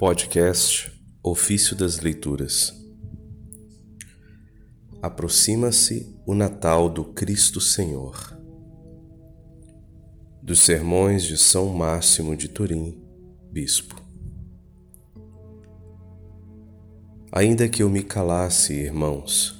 Podcast 0.00 0.90
Ofício 1.22 1.76
das 1.76 2.00
Leituras 2.00 2.72
Aproxima-se 5.02 6.18
o 6.26 6.34
Natal 6.34 6.88
do 6.88 7.04
Cristo 7.04 7.60
Senhor. 7.60 8.34
Dos 10.42 10.60
Sermões 10.60 11.24
de 11.24 11.36
São 11.36 11.66
Máximo 11.74 12.34
de 12.34 12.48
Turim, 12.48 12.98
Bispo. 13.52 14.02
Ainda 17.30 17.68
que 17.68 17.82
eu 17.82 17.90
me 17.90 18.02
calasse, 18.02 18.72
irmãos, 18.72 19.54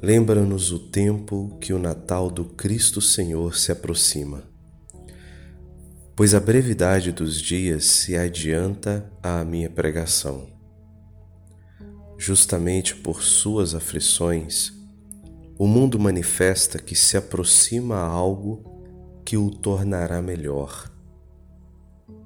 lembra-nos 0.00 0.70
o 0.70 0.78
tempo 0.78 1.58
que 1.60 1.72
o 1.72 1.78
Natal 1.80 2.30
do 2.30 2.44
Cristo 2.44 3.00
Senhor 3.00 3.56
se 3.56 3.72
aproxima 3.72 4.49
pois 6.20 6.34
a 6.34 6.38
brevidade 6.38 7.12
dos 7.12 7.40
dias 7.40 7.86
se 7.86 8.14
adianta 8.14 9.10
à 9.22 9.42
minha 9.42 9.70
pregação. 9.70 10.48
Justamente 12.18 12.94
por 12.94 13.22
suas 13.22 13.74
aflições, 13.74 14.70
o 15.58 15.66
mundo 15.66 15.98
manifesta 15.98 16.78
que 16.78 16.94
se 16.94 17.16
aproxima 17.16 17.96
a 17.96 18.06
algo 18.06 18.62
que 19.24 19.38
o 19.38 19.50
tornará 19.50 20.20
melhor 20.20 20.92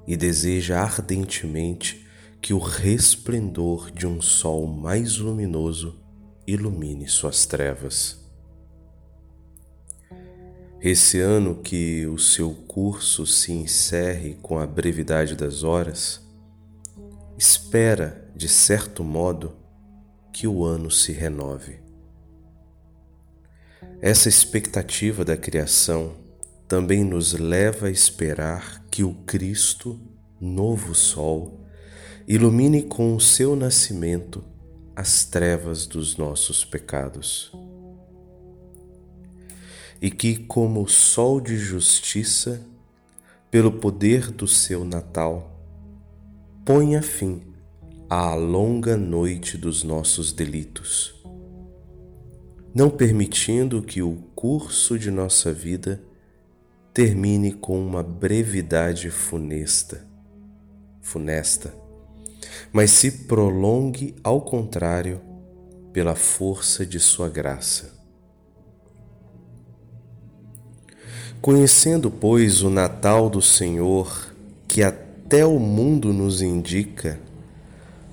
e 0.09 0.17
deseja 0.17 0.81
ardentemente 0.81 2.05
que 2.43 2.53
o 2.53 2.59
resplendor 2.59 3.93
de 3.93 4.09
um 4.09 4.21
sol 4.21 4.67
mais 4.67 5.19
luminoso 5.19 6.03
ilumine 6.49 7.07
suas 7.07 7.47
trevas. 7.47 8.24
Esse 10.87 11.19
ano 11.19 11.55
que 11.63 12.07
o 12.07 12.19
seu 12.19 12.51
curso 12.51 13.27
se 13.27 13.51
encerre 13.51 14.37
com 14.43 14.59
a 14.59 14.67
brevidade 14.67 15.35
das 15.35 15.63
horas, 15.63 16.21
espera, 17.39 18.31
de 18.37 18.51
certo 18.51 19.03
modo, 19.03 19.57
que 20.31 20.47
o 20.47 20.63
ano 20.63 20.91
se 20.91 21.11
renove. 21.11 21.81
Essa 24.03 24.29
expectativa 24.29 25.25
da 25.25 25.39
criação 25.39 26.17
também 26.69 27.03
nos 27.03 27.33
leva 27.33 27.87
a 27.87 27.91
esperar 27.91 28.85
que 28.91 29.03
o 29.03 29.15
Cristo, 29.25 29.99
novo 30.39 30.95
Sol, 30.95 31.65
ilumine 32.29 32.83
com 32.83 33.17
o 33.17 33.21
seu 33.23 33.57
nascimento 33.57 34.45
as 34.95 35.25
trevas 35.25 35.87
dos 35.87 36.19
nossos 36.19 36.63
pecados 36.63 37.51
e 40.05 40.11
que, 40.11 40.37
como 40.37 40.83
o 40.83 40.87
sol 40.87 41.41
de 41.41 41.57
justiça, 41.57 42.61
pelo 43.51 43.73
poder 43.73 44.31
do 44.31 44.47
seu 44.47 44.85
Natal, 44.85 45.59
ponha 46.63 47.01
fim 47.01 47.41
à 48.11 48.35
longa 48.35 48.99
noite 48.99 49.57
dos 49.57 49.83
nossos 49.83 50.31
delitos, 50.31 51.25
não 52.75 52.91
permitindo 52.91 53.81
que 53.81 54.03
o 54.03 54.17
curso 54.35 54.99
de 54.99 55.11
nossa 55.11 55.55
vida 55.55 56.05
termine 56.93 57.53
com 57.53 57.83
uma 57.83 58.03
brevidade 58.03 59.11
funesta, 59.11 60.07
funesta, 61.01 61.75
mas 62.71 62.91
se 62.91 63.11
prolongue 63.25 64.15
ao 64.23 64.43
contrário 64.43 65.23
pela 65.95 66.15
força 66.15 66.85
de 66.85 67.01
sua 67.01 67.31
graça. 67.31 67.94
Conhecendo, 71.45 72.11
pois, 72.11 72.63
o 72.63 72.71
Natal 72.71 73.29
do 73.29 73.43
Senhor, 73.43 74.35
que 74.67 74.83
até 74.83 75.45
o 75.45 75.59
mundo 75.59 76.11
nos 76.11 76.41
indica, 76.41 77.21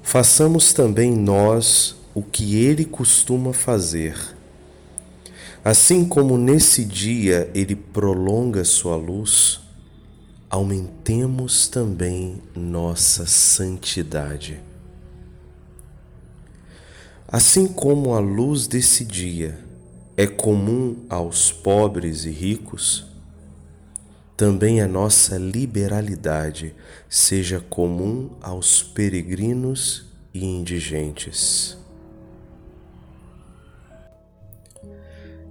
façamos 0.03 0.73
também 0.73 1.15
nós 1.15 1.95
o 2.13 2.21
que 2.21 2.57
ele 2.57 2.83
costuma 2.83 3.53
fazer. 3.53 4.17
Assim 5.63 6.03
como 6.03 6.37
nesse 6.37 6.83
dia 6.83 7.49
ele 7.55 7.73
prolonga 7.73 8.65
sua 8.65 8.97
luz, 8.97 9.61
aumentemos 10.49 11.69
também 11.69 12.41
nossa 12.53 13.25
santidade. 13.25 14.59
Assim 17.25 17.65
como 17.65 18.13
a 18.13 18.19
luz 18.19 18.67
desse 18.67 19.05
dia 19.05 19.57
é 20.17 20.27
comum 20.27 20.97
aos 21.09 21.49
pobres 21.49 22.25
e 22.25 22.29
ricos, 22.29 23.09
também 24.41 24.81
a 24.81 24.87
nossa 24.87 25.37
liberalidade 25.37 26.73
seja 27.07 27.59
comum 27.59 28.31
aos 28.41 28.81
peregrinos 28.81 30.11
e 30.33 30.43
indigentes. 30.43 31.77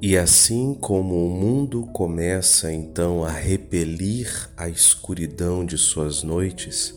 E 0.03 0.17
assim 0.17 0.75
como 0.75 1.25
o 1.25 1.31
mundo 1.31 1.87
começa 1.93 2.73
então 2.73 3.23
a 3.23 3.31
repelir 3.31 4.51
a 4.56 4.69
escuridão 4.69 5.65
de 5.65 5.78
suas 5.78 6.25
noites, 6.25 6.93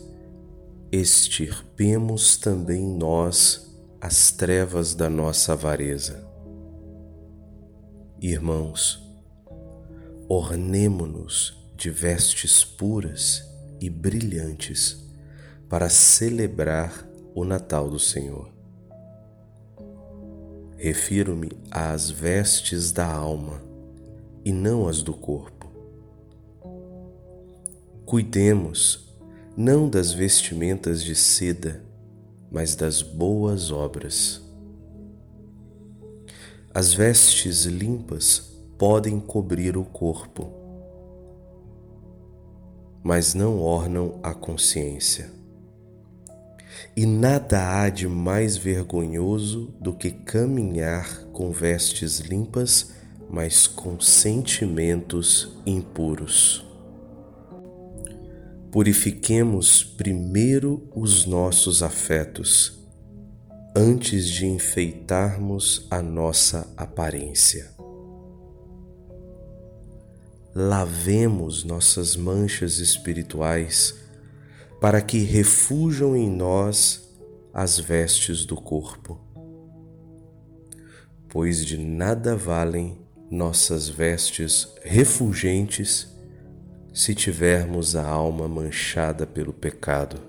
extirpemos 0.90 2.36
também 2.36 2.84
nós 2.84 3.72
as 4.00 4.32
trevas 4.32 4.96
da 4.96 5.08
nossa 5.08 5.52
avareza. 5.52 6.26
Irmãos, 8.20 9.00
ornemo-nos 10.28 11.62
de 11.84 11.90
vestes 11.90 12.64
puras 12.64 13.46
e 13.78 13.90
brilhantes 13.90 15.04
para 15.68 15.90
celebrar 15.90 17.06
o 17.34 17.44
Natal 17.44 17.90
do 17.90 17.98
Senhor. 17.98 18.50
Refiro-me 20.78 21.50
às 21.70 22.08
vestes 22.08 22.90
da 22.90 23.06
alma 23.06 23.60
e 24.42 24.50
não 24.50 24.88
às 24.88 25.02
do 25.02 25.12
corpo. 25.12 25.70
Cuidemos 28.06 29.14
não 29.54 29.86
das 29.86 30.10
vestimentas 30.10 31.04
de 31.04 31.14
seda, 31.14 31.84
mas 32.50 32.74
das 32.74 33.02
boas 33.02 33.70
obras. 33.70 34.40
As 36.72 36.94
vestes 36.94 37.66
limpas 37.66 38.54
podem 38.78 39.20
cobrir 39.20 39.76
o 39.76 39.84
corpo 39.84 40.63
mas 43.04 43.34
não 43.34 43.60
ornam 43.60 44.18
a 44.22 44.32
consciência. 44.32 45.30
E 46.96 47.04
nada 47.04 47.82
há 47.82 47.90
de 47.90 48.08
mais 48.08 48.56
vergonhoso 48.56 49.74
do 49.78 49.92
que 49.92 50.10
caminhar 50.10 51.24
com 51.26 51.52
vestes 51.52 52.20
limpas, 52.20 52.92
mas 53.28 53.66
com 53.66 54.00
sentimentos 54.00 55.54
impuros. 55.66 56.64
Purifiquemos 58.72 59.84
primeiro 59.84 60.88
os 60.94 61.26
nossos 61.26 61.82
afetos, 61.82 62.80
antes 63.76 64.28
de 64.28 64.46
enfeitarmos 64.46 65.86
a 65.90 66.00
nossa 66.00 66.72
aparência 66.76 67.73
lavemos 70.54 71.64
nossas 71.64 72.14
manchas 72.14 72.78
espirituais, 72.78 73.96
para 74.80 75.02
que 75.02 75.18
refujam 75.18 76.14
em 76.16 76.30
nós 76.30 77.12
as 77.52 77.80
vestes 77.80 78.44
do 78.44 78.54
corpo. 78.54 79.18
Pois 81.28 81.64
de 81.66 81.76
nada 81.76 82.36
valem 82.36 82.96
nossas 83.28 83.88
vestes 83.88 84.72
refulgentes 84.84 86.06
se 86.92 87.16
tivermos 87.16 87.96
a 87.96 88.06
alma 88.06 88.46
manchada 88.46 89.26
pelo 89.26 89.52
pecado. 89.52 90.20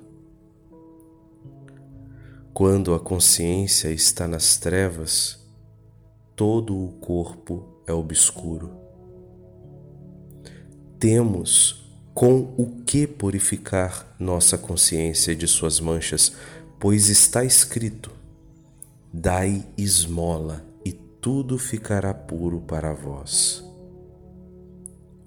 Quando 2.52 2.96
a 2.96 3.00
consciência 3.00 3.90
está 3.90 4.28
nas 4.28 4.58
trevas, 4.58 5.46
todo 6.36 6.76
o 6.76 6.94
corpo 6.94 7.84
é 7.86 7.94
obscuro 7.94 8.85
temos 11.06 11.86
com 12.16 12.56
o 12.58 12.82
que 12.84 13.06
purificar 13.06 14.16
nossa 14.18 14.58
consciência 14.58 15.36
de 15.36 15.48
suas 15.48 15.80
manchas, 15.80 16.32
pois 16.80 17.10
está 17.10 17.46
escrito: 17.46 18.10
Dai 19.14 19.64
esmola 19.78 20.66
e 20.84 20.92
tudo 20.92 21.60
ficará 21.60 22.12
puro 22.12 22.60
para 22.60 22.92
vós. 22.92 23.64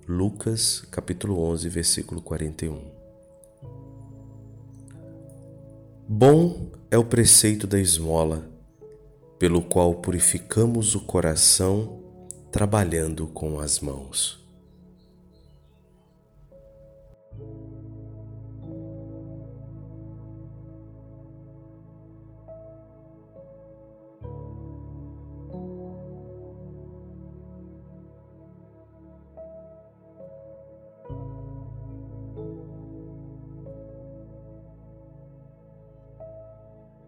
Lucas 0.08 0.80
capítulo 0.90 1.40
11, 1.42 1.69
versículo 1.69 2.20
41. 2.22 2.81
Bom 6.08 6.72
é 6.90 6.98
o 6.98 7.04
preceito 7.04 7.69
da 7.69 7.78
esmola, 7.78 8.50
pelo 9.38 9.62
qual 9.62 9.94
purificamos 9.94 10.96
o 10.96 11.00
coração 11.02 12.00
trabalhando 12.50 13.28
com 13.28 13.60
as 13.60 13.78
mãos. 13.78 14.47